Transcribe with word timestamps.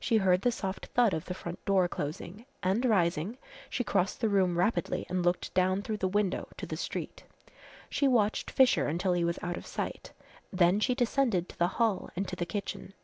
She 0.00 0.16
heard 0.16 0.40
the 0.40 0.50
soft 0.50 0.86
thud 0.94 1.12
of 1.12 1.26
the 1.26 1.34
front 1.34 1.62
door 1.66 1.88
closing, 1.88 2.46
and 2.62 2.86
rising 2.86 3.36
she 3.68 3.84
crossed 3.84 4.22
the 4.22 4.28
room 4.30 4.56
rapidly 4.56 5.04
and 5.10 5.22
looked 5.22 5.52
down 5.52 5.82
through 5.82 5.98
the 5.98 6.08
window 6.08 6.48
to 6.56 6.64
the 6.64 6.74
street. 6.78 7.24
She 7.90 8.08
watched 8.08 8.50
Fisher 8.50 8.86
until 8.88 9.12
he 9.12 9.24
was 9.24 9.38
out 9.42 9.58
of 9.58 9.66
sight; 9.66 10.14
then 10.50 10.80
she 10.80 10.94
descended 10.94 11.50
to 11.50 11.58
the 11.58 11.68
hall 11.76 12.08
and 12.16 12.26
to 12.28 12.34
the 12.36 12.46
kitchen. 12.46 12.94